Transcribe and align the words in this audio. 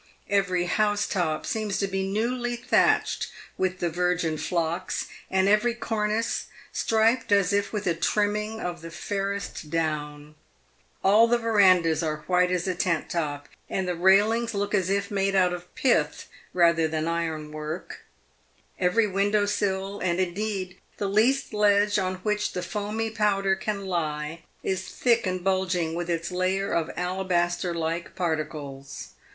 Every 0.31 0.63
house 0.65 1.07
top 1.07 1.45
seems 1.45 1.77
to 1.77 1.85
be 1.85 2.11
newly 2.11 2.55
thatched 2.55 3.31
with 3.55 3.77
the 3.77 3.89
virgin 3.91 4.35
flocks, 4.39 5.05
and 5.29 5.47
every 5.47 5.75
cornice 5.75 6.47
striped 6.73 7.31
as 7.31 7.53
if 7.53 7.71
with 7.71 7.85
a 7.85 7.93
trimming 7.93 8.59
of 8.59 8.81
the 8.81 8.89
fairest 8.89 9.69
down, 9.69 10.33
All 11.03 11.27
the 11.27 11.37
verandahs 11.37 12.01
are 12.01 12.23
white 12.25 12.49
as 12.51 12.67
a 12.67 12.73
tent 12.73 13.11
top, 13.11 13.47
and 13.69 13.87
the 13.87 13.93
railings 13.93 14.55
look 14.55 14.73
as 14.73 14.89
if 14.89 15.11
made 15.11 15.35
out 15.35 15.53
of 15.53 15.71
pith 15.75 16.27
rather 16.51 16.87
than 16.87 17.07
ironwork; 17.07 17.99
every 18.79 19.05
window 19.05 19.45
sill, 19.45 19.99
and, 19.99 20.19
indeed, 20.19 20.79
the 20.97 21.07
least 21.07 21.53
ledge 21.53 21.99
on 21.99 22.15
which 22.23 22.53
the 22.53 22.63
foamy 22.63 23.11
powder 23.11 23.55
can 23.55 23.85
lie, 23.85 24.41
is 24.63 24.81
thick 24.89 25.27
and 25.27 25.43
bulging 25.43 25.93
with 25.93 26.09
its 26.09 26.31
layer 26.31 26.71
of 26.71 26.89
alabaster 26.97 27.71
like 27.71 28.15
particles. 28.15 29.09